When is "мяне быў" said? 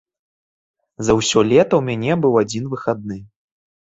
1.89-2.33